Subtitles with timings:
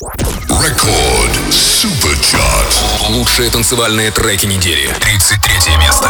[0.00, 2.84] Рекорд Суперчарт.
[3.08, 4.94] Лучшие танцевальные треки недели.
[5.00, 6.06] 33 место.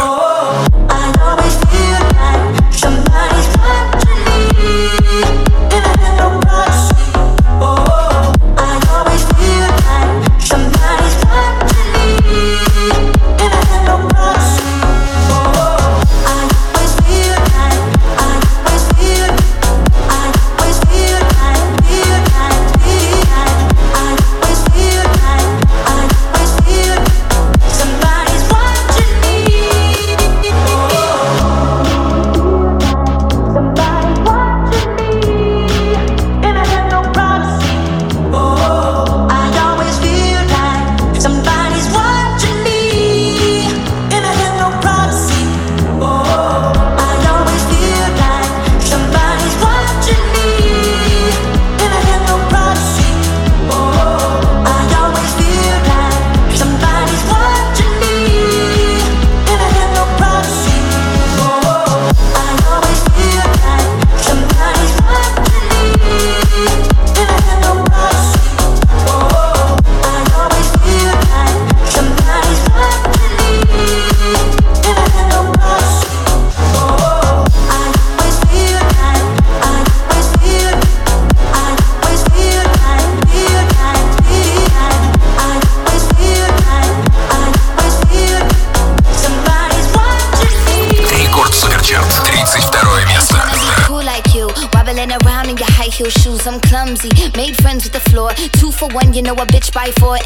[2.81, 3.58] I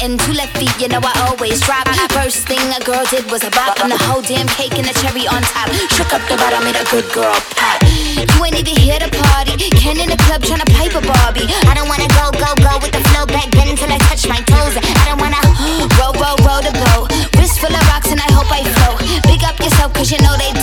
[0.04, 1.88] and two left feet, you know I always drop.
[2.14, 4.94] First thing a girl did was a bop, and the whole damn cake and the
[5.02, 5.68] cherry on top.
[5.96, 7.82] Shook up the bottom, made a good girl pop.
[7.82, 9.58] You ain't even here to party.
[9.74, 11.50] Ken in the club tryna pipe a Barbie.
[11.66, 14.38] I don't wanna go, go, go with the flow back then until I touch my
[14.46, 14.78] toes.
[14.78, 15.42] I don't wanna
[15.98, 17.10] roll, roll, roll the boat.
[17.34, 19.02] Wrist full of rocks and I hope I float.
[19.26, 20.53] Big up yourself cause you know they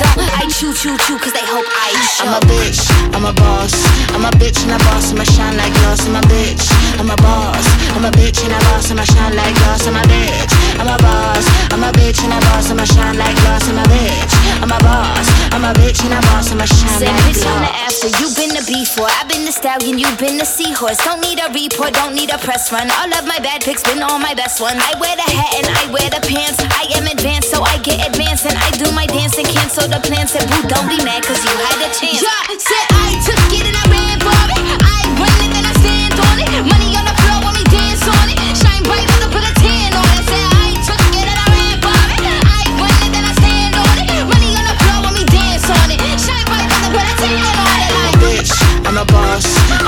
[0.62, 2.30] chew, chew, chew cause they hope I show.
[2.30, 2.86] I'm a bitch,
[3.18, 3.74] I'm a boss.
[4.13, 6.06] I'm a bitch and a boss, I'ma shine like glass.
[6.06, 6.69] I'm a bitch,
[7.02, 7.66] I'm a boss.
[7.97, 9.88] I'm a bitch and a boss, I'ma shine like glass.
[9.90, 11.46] I'm a bitch, I'm a boss.
[11.74, 13.66] I'm a bitch and a boss, I'ma shine like glass.
[13.66, 15.28] I'm a bitch, I'm a boss.
[15.52, 17.98] I'm a bitch and I'm a boss, I'ma shine Say, bitch, I'm the glass.
[17.98, 18.10] after.
[18.22, 19.10] You've been the before.
[19.20, 19.98] I've been the stallion.
[20.00, 20.98] You've been the seahorse.
[21.04, 21.94] Don't need a report.
[21.94, 22.88] Don't need a press run.
[23.02, 24.78] All of my bad pics been all my best ones.
[24.80, 26.62] I wear the hat and I wear the pants.
[26.62, 30.00] I am advanced, so I get advanced and I do my dance and cancel the
[30.00, 30.32] plans.
[30.32, 32.22] Said, boo, don't be mad cause you had a chance.
[32.22, 34.62] Yeah, said I took it and I ran for it.
[34.78, 35.61] I run it and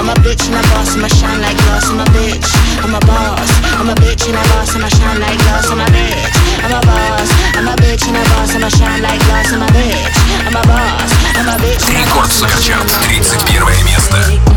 [0.03, 1.87] I'm a bitch and a boss, I'ma shine like glass.
[1.87, 2.43] I'm a bitch,
[2.83, 3.47] I'm a boss.
[3.79, 5.71] I'm a bitch and a boss, I'ma shine like glass.
[5.71, 7.29] I'm a bitch, I'm a boss.
[7.55, 9.53] I'm a bitch and a boss, I'ma shine like glass.
[9.53, 11.11] I'm a bitch, I'm a boss.
[11.39, 12.91] I'm a bitch and a Рекорд boss, shine Суперчарт.
[12.91, 13.43] like glass.
[13.47, 14.52] 31 место.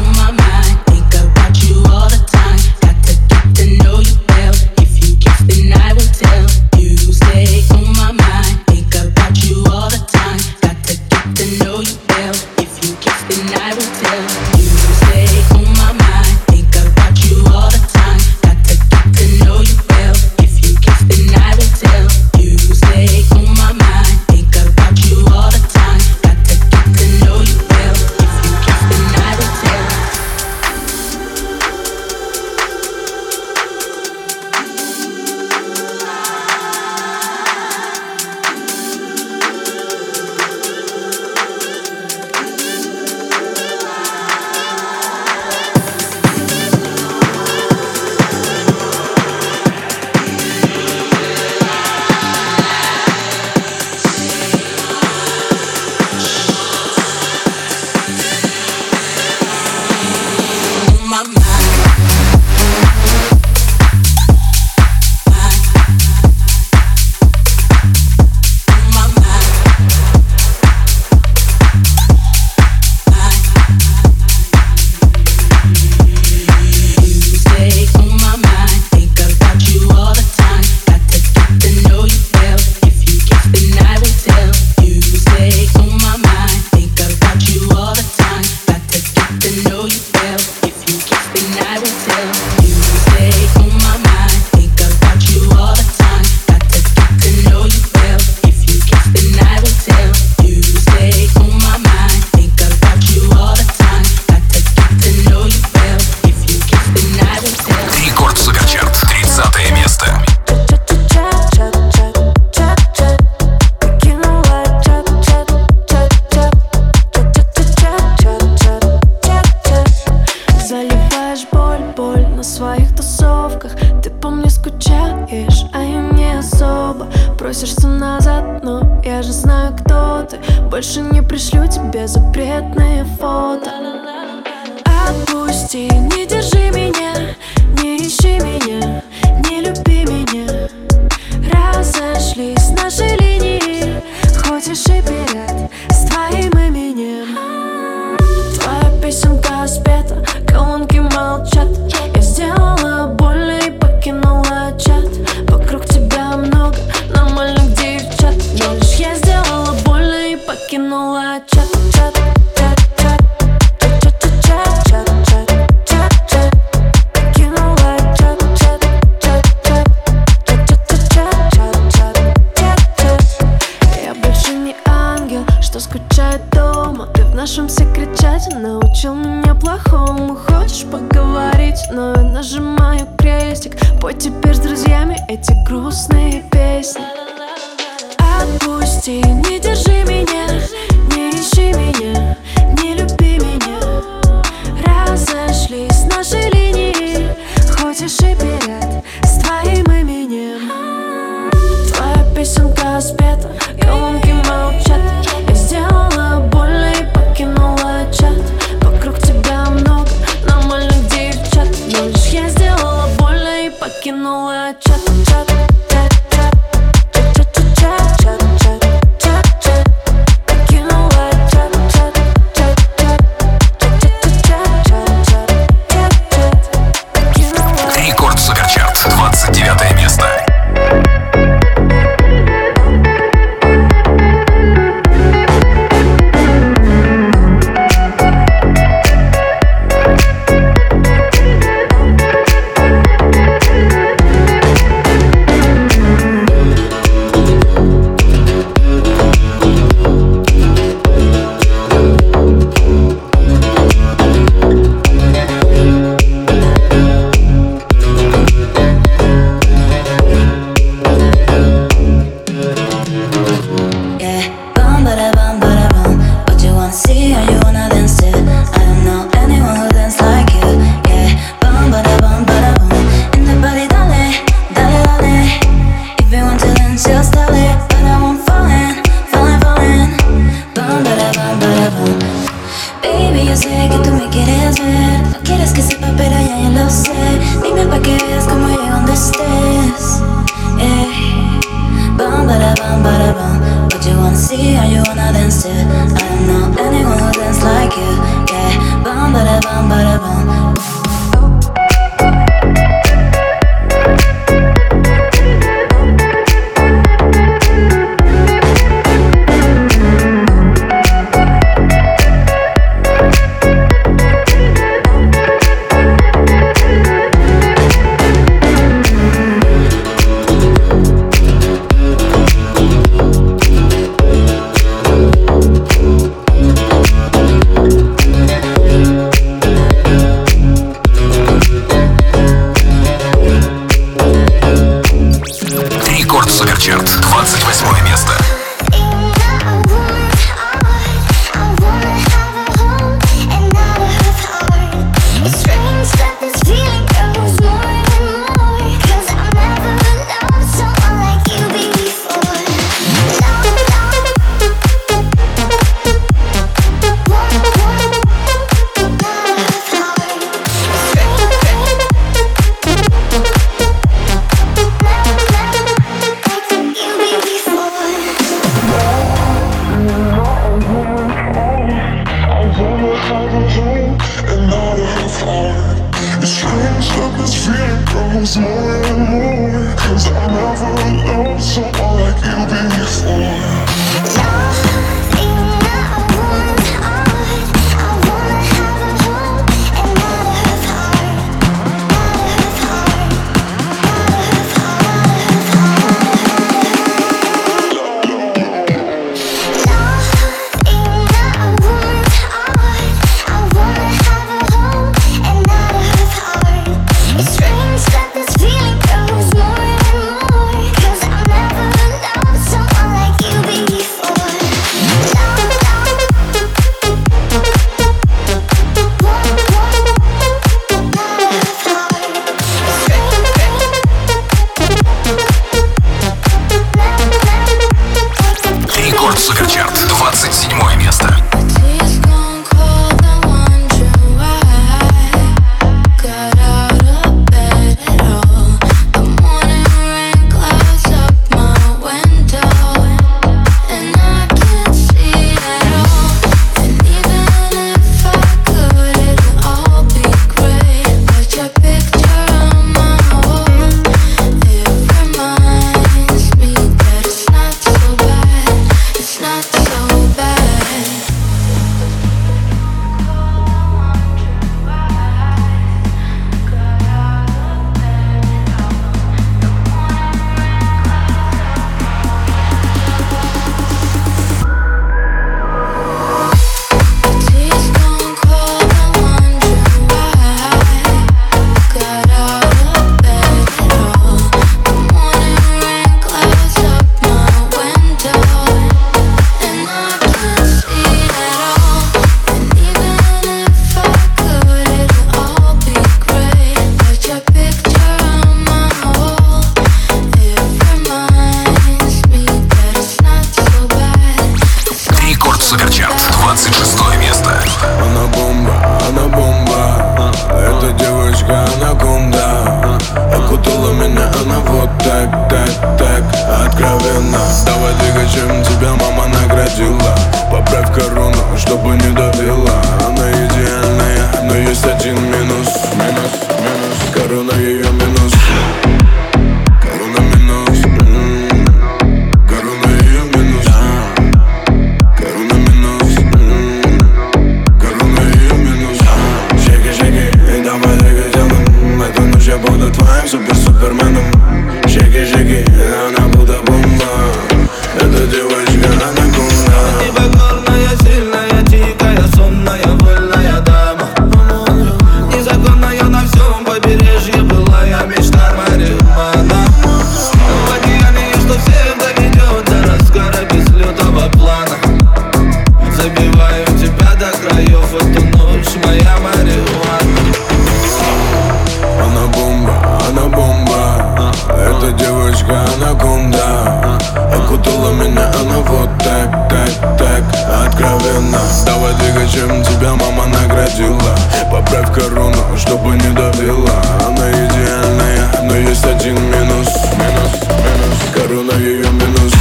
[576.17, 576.99] ерунда
[577.33, 580.25] Окутала а меня она ну вот так, так, так
[580.67, 581.39] Откровенно.
[581.65, 584.17] Давай двигай, чем тебя мама наградила.
[584.51, 586.71] Поправь корону, чтобы не давила.
[587.07, 589.69] Она идеальная, но есть один минус.
[589.97, 590.99] Минус, минус.
[591.15, 592.33] Корона ее минус.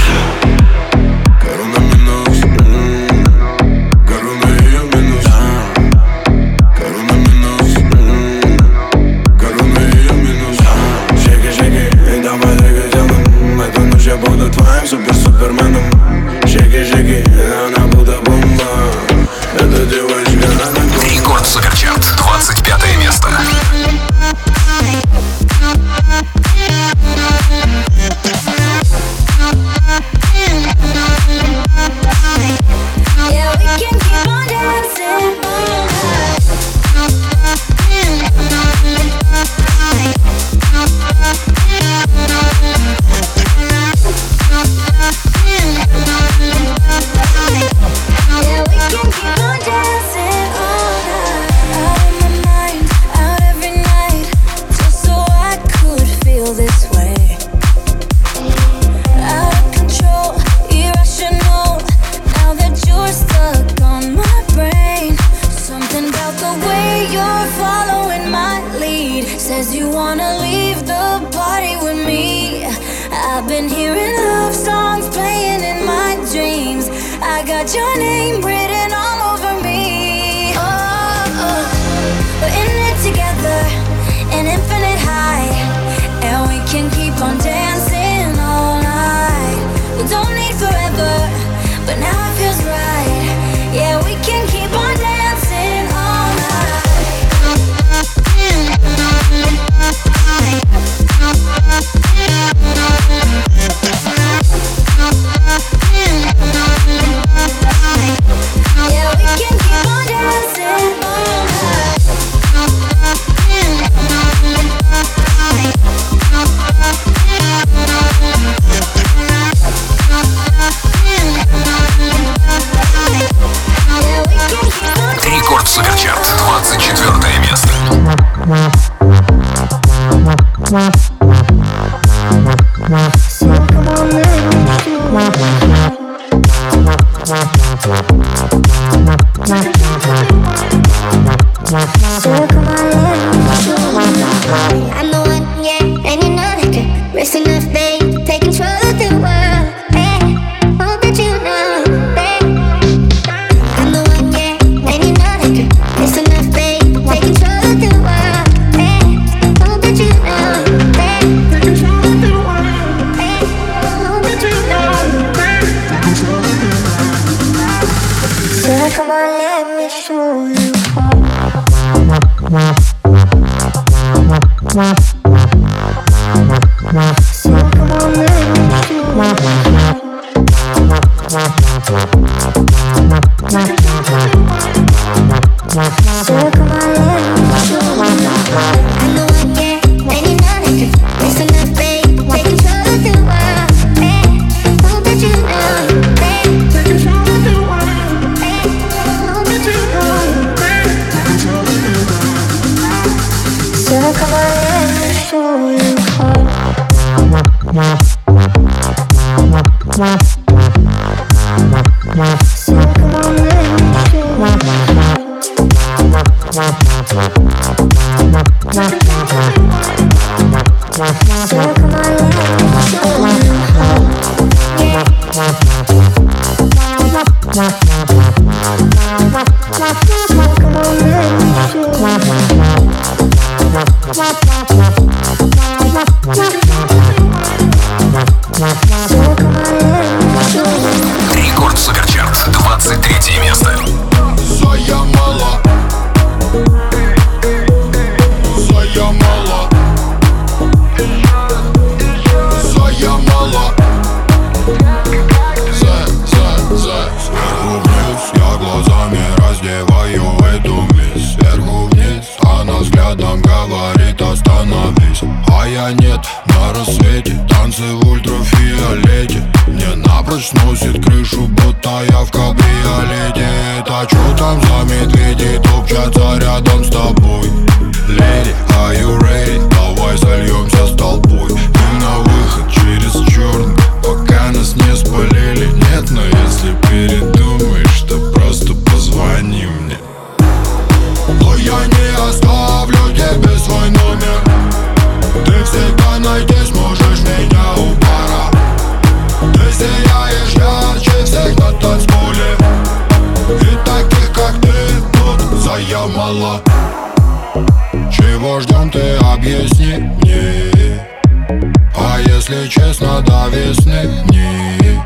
[312.88, 315.02] Весна до весны дни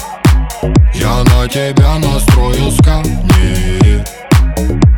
[0.93, 4.03] Я на тебя настрою скамьи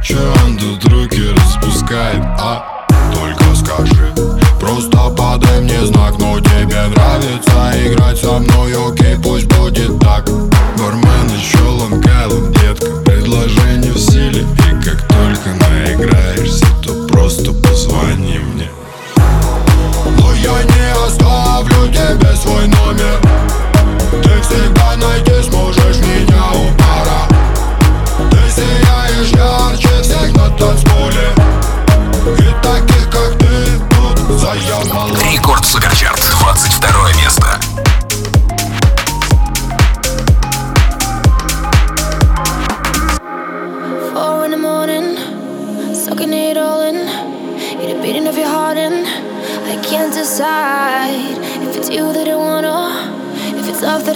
[0.03, 2.87] Че он тут руки распускает, а?
[3.13, 4.11] Только скажи.
[4.59, 8.73] Просто подай мне знак, но тебе нравится играть со мной.
[8.73, 10.25] Окей, пусть будет так.
[10.77, 12.91] Бармен еще лонг детка.
[13.05, 17.00] Предложение в силе И как только наиграешься, то
[24.51, 25.30] Всегда найдешь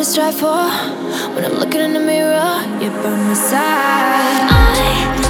[0.05, 0.69] strive for.
[1.33, 4.47] When I'm looking in the mirror, you're by my side.
[4.51, 5.24] I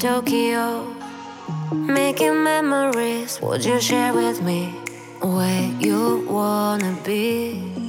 [0.00, 0.96] Tokyo,
[1.72, 3.38] making memories.
[3.42, 4.70] Would you share with me
[5.20, 7.79] where you wanna be?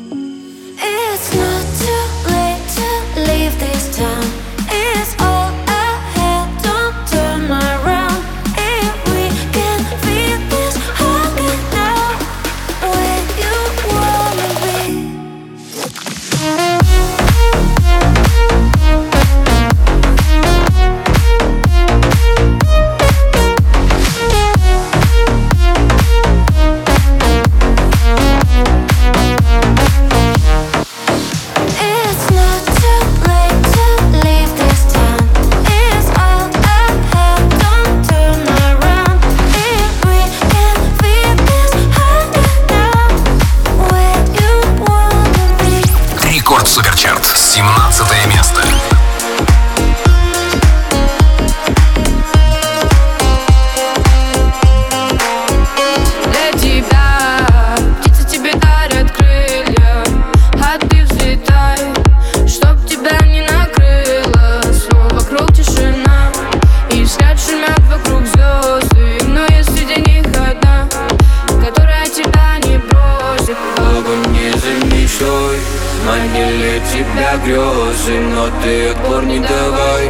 [76.71, 80.07] для тебя грезы Но ты отпор не давай.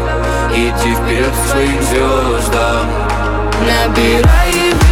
[0.53, 2.87] Иди вперед к своим звездам.
[3.61, 4.90] Набирай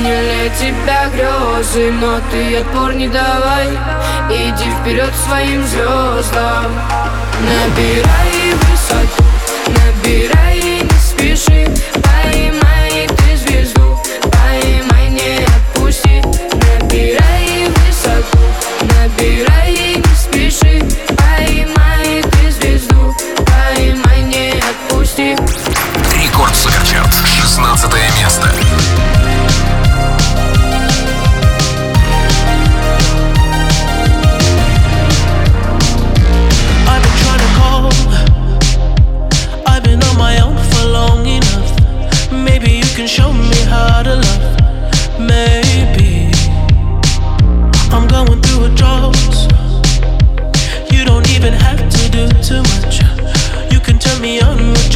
[0.00, 3.68] Наняли тебя грезы, но ты отпор не давай.
[4.30, 6.72] Иди вперед своим звездам.
[7.42, 9.24] Набирай высоту,
[9.66, 10.79] набирай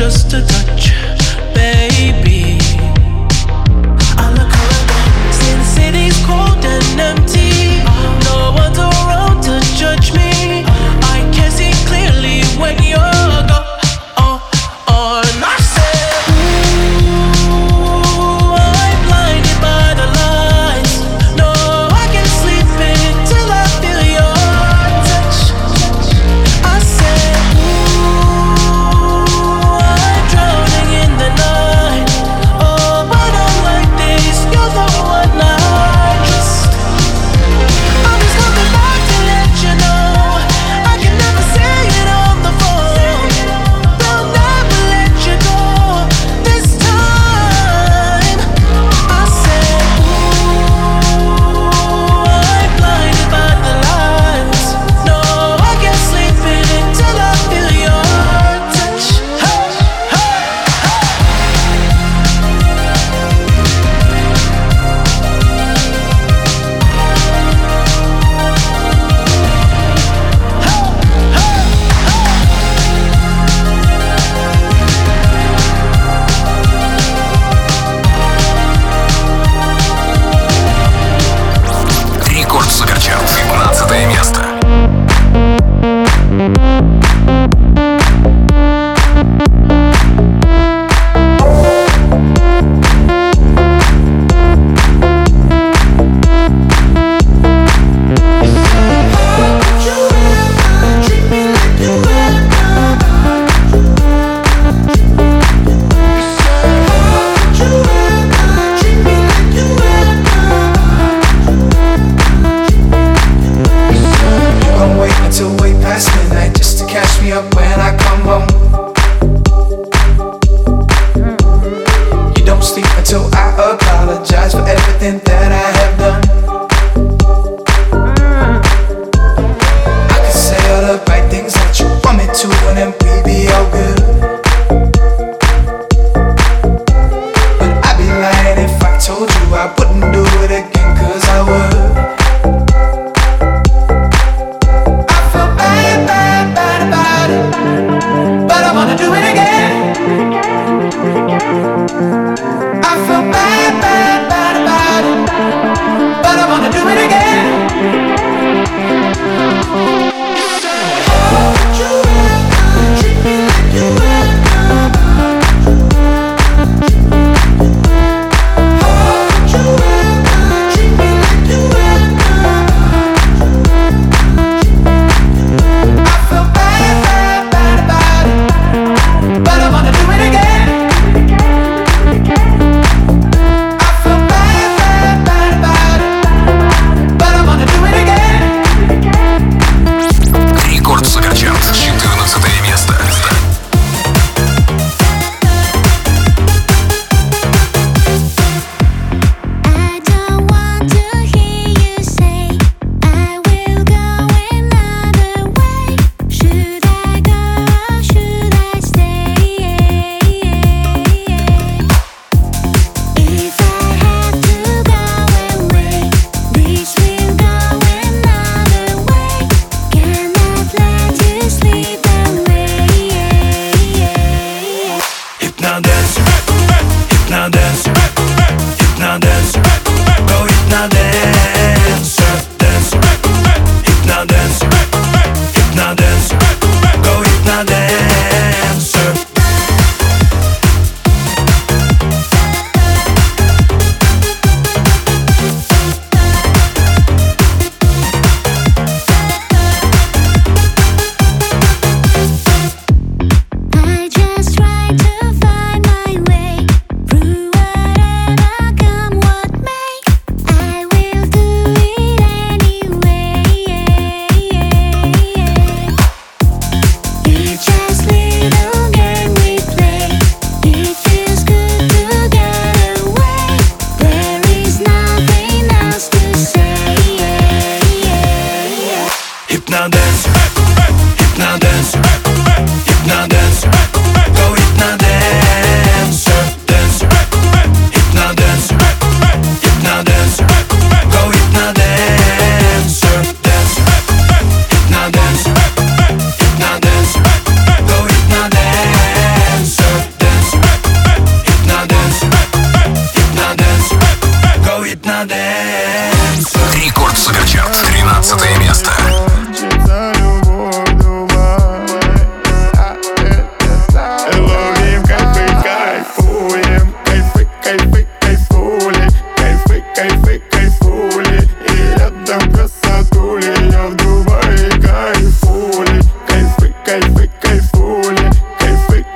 [0.04, 0.73] just a touch.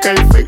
[0.08, 0.47] el fake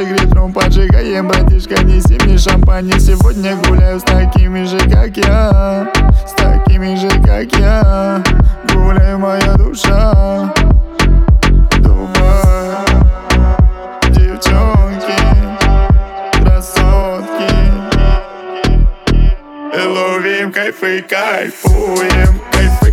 [0.00, 2.90] сигарет, ром, поджигаем, братишка, неси мне шампань.
[2.98, 5.92] Сегодня гуляю с такими же, как я.
[6.26, 8.22] С такими же, как я.
[8.72, 10.52] Гуляй, моя душа.
[11.78, 12.86] Дубай.
[14.10, 15.18] Девчонки.
[16.42, 17.52] Красотки.
[19.74, 22.89] И ловим кайфы, кайфуем Кайфы.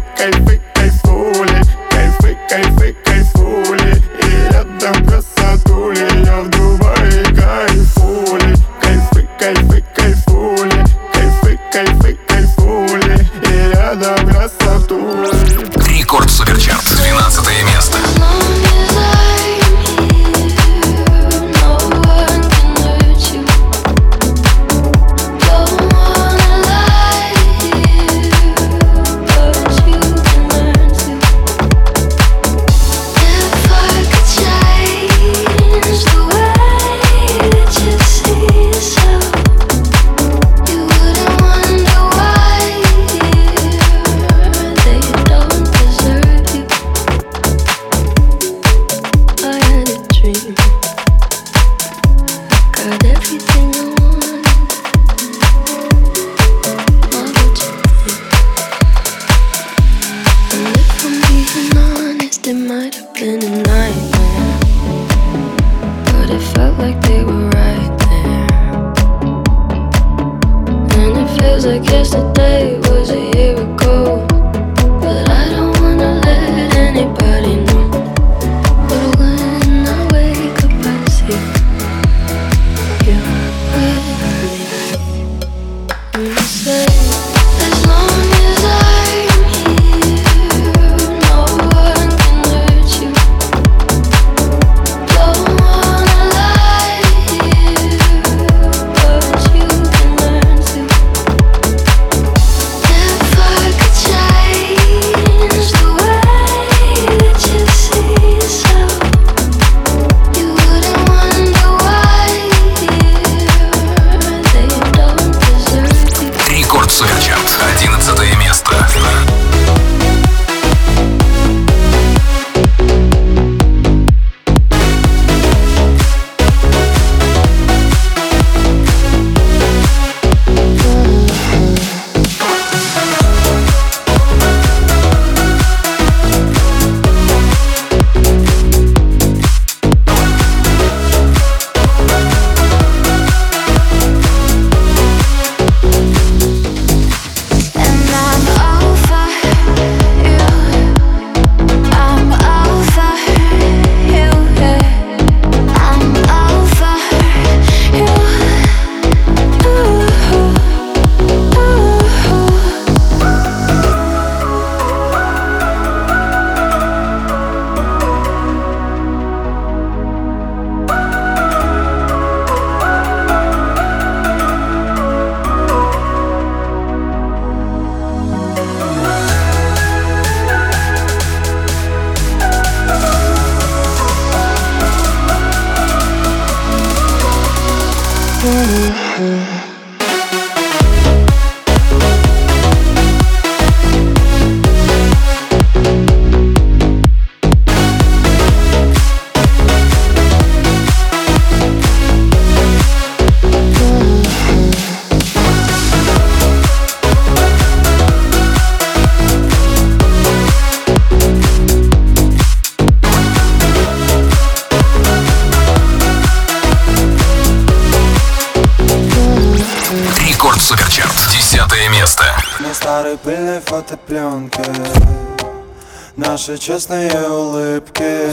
[226.48, 228.30] Наши честные улыбки.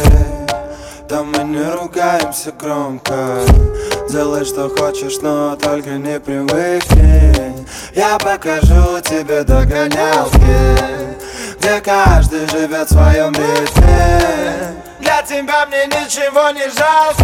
[1.08, 3.40] Там мы не ругаемся громко.
[4.08, 7.66] Делай, что хочешь, но только не привыкни.
[7.92, 10.38] Я покажу тебе догонялки
[11.58, 14.76] Где каждый живет в своем ритме.
[15.00, 17.24] Для тебя мне ничего не жалко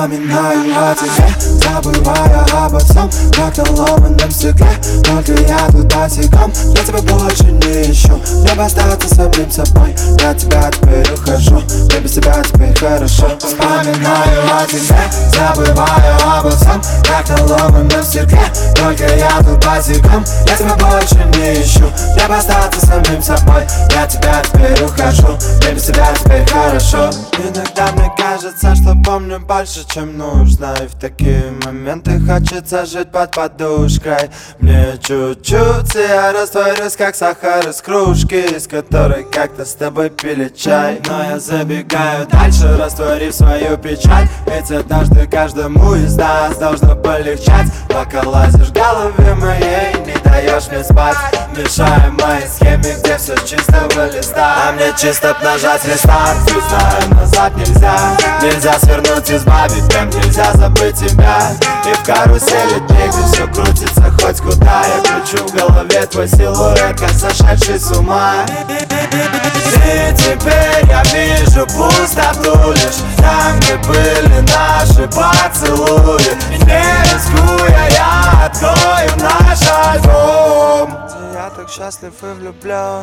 [0.00, 4.70] Вспоминаю о тебе, забывая обо всем Как на ломаном стекле,
[5.04, 6.50] только я тут босиком.
[6.74, 9.94] Я тебя больше не ищу, мне бы остаться самим собой.
[10.18, 13.28] Я тебя теперь ухожу, мне без тебя теперь хорошо.
[13.40, 15.00] Вспоминаю о тебе,
[15.34, 20.24] забывая обо всем Как на ломаном стекле, только я тут босиком.
[20.46, 21.84] Я тебя больше не ищу,
[22.14, 23.66] мне бы остаться самим собой.
[23.90, 27.10] Я тебя теперь ухожу, мне без тебя теперь хорошо.
[27.36, 33.32] Иногда мне кажется, что помню больше, чем нужно И в такие моменты хочется жить под
[33.32, 34.30] подушкой.
[34.60, 40.48] Мне чуть-чуть, и я растворюсь, как сахар из кружки Из которой как-то с тобой пили
[40.48, 41.00] чай.
[41.08, 47.68] Но я забегаю дальше, растворив свою печаль Ведь однажды каждому из нас должно полегчать.
[47.88, 51.16] Пока лазишь в голове моей, не даешь мне спать.
[51.56, 56.38] Мешая моей схеме, где все чистого листа А мне чисто нажать рестарт.
[56.48, 58.16] И знаю, назад нельзя.
[58.42, 61.52] Нельзя свернуть, избавить, прям нельзя забыть тебя.
[61.84, 65.46] И в карусели где все крутится хоть куда Я кручу.
[65.46, 68.44] В голове твой силуэт, как сошедший с ума.
[68.68, 76.20] И теперь я вижу пустоту лишь Там, где были наши поцелуи.
[76.50, 80.98] И не рискуя, я открою наш альбом.
[81.32, 83.02] Я так счастлив и влюблен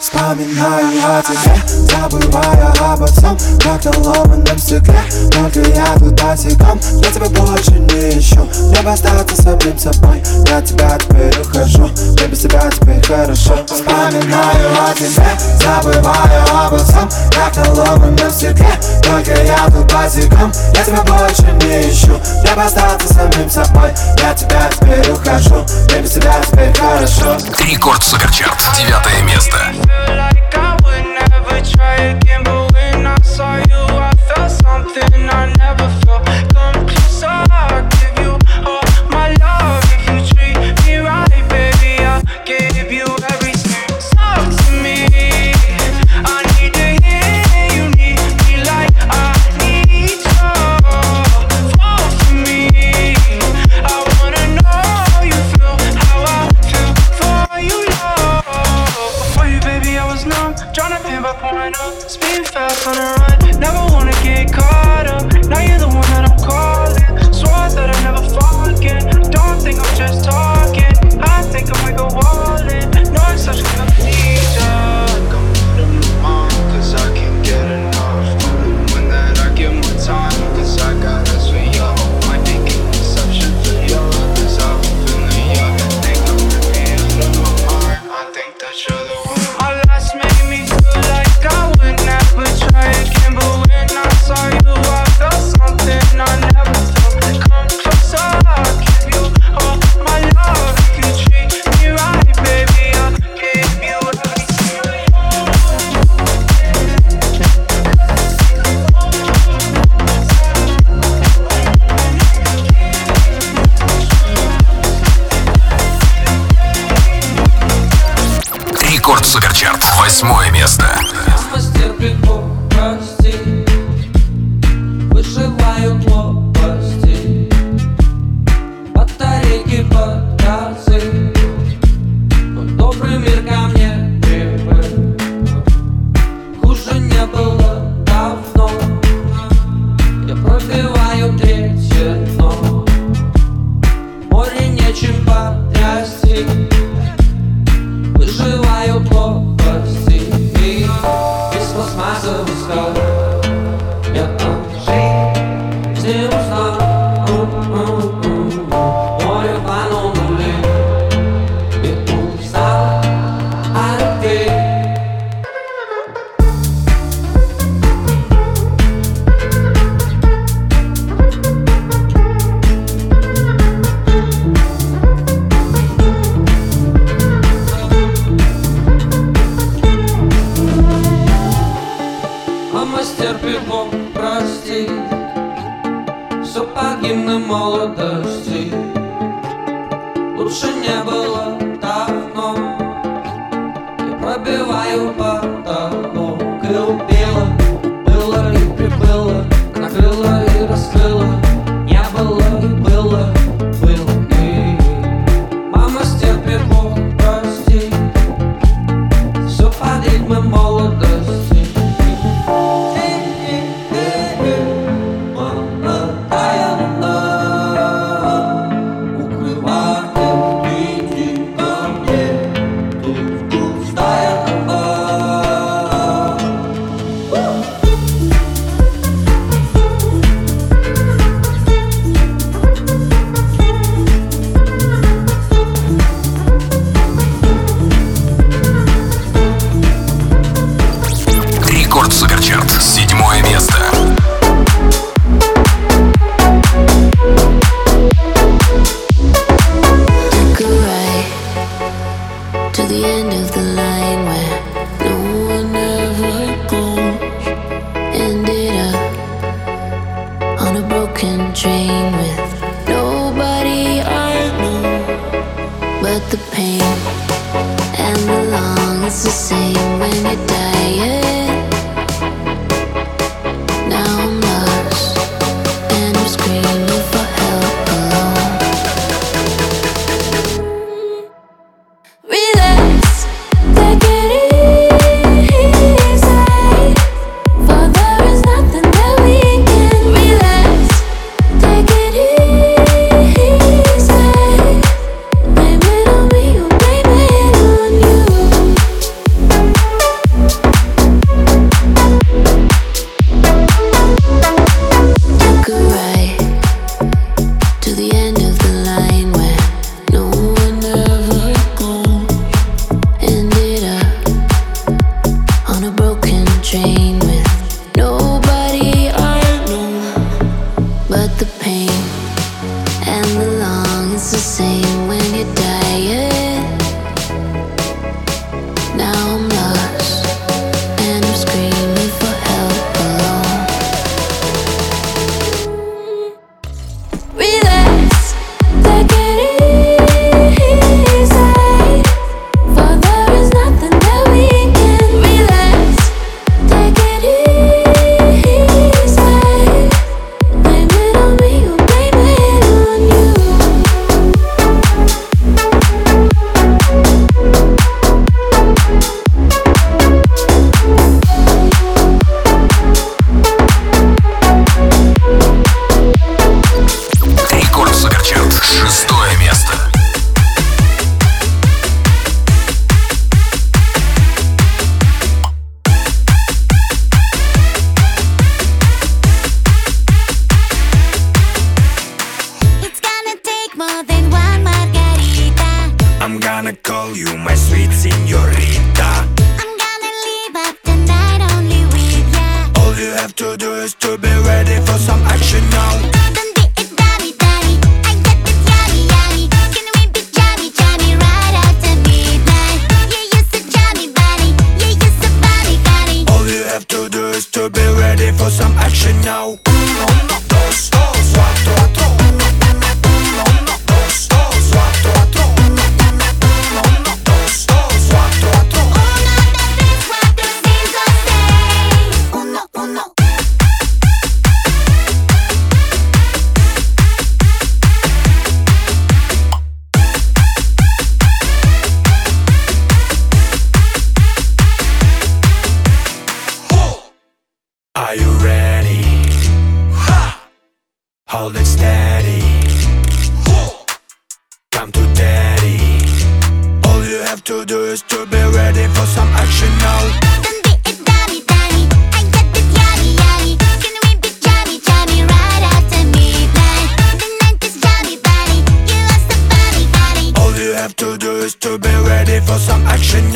[0.00, 5.00] Вспоминаю о тебе, забывая обо всем Как на ломаном стекле,
[5.30, 6.80] только я тут босиком.
[7.02, 10.22] Я тебя больше не ищу, мне бы остаться самим собой.
[10.46, 13.56] Я тебя теперь ухожу, мне без тебя теперь хорошо.
[13.66, 15.26] Вспоминаю о тебе,
[15.60, 18.72] забываю обо всем Как на ломаном стекле,
[19.02, 20.52] только я тут босиком.
[20.74, 23.90] Я тебя больше не ищу, мне бы остаться самим собой.
[24.22, 24.55] Я тебя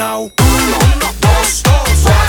[0.01, 0.33] now.
[1.21, 2.20] Dos, dos, cuatro,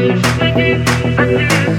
[0.00, 0.16] you.
[0.16, 1.69] should make it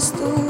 [0.00, 0.49] eres.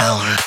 [0.00, 0.39] down.